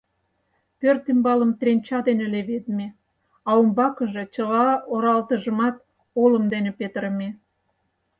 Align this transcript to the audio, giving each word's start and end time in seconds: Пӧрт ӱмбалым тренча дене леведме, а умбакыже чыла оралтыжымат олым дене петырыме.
Пӧрт 0.79 1.05
ӱмбалым 1.11 1.51
тренча 1.59 1.99
дене 2.07 2.25
леведме, 2.33 2.87
а 3.47 3.49
умбакыже 3.59 4.23
чыла 4.33 4.65
оралтыжымат 4.93 5.75
олым 6.23 6.45
дене 6.53 6.71
петырыме. 6.79 7.29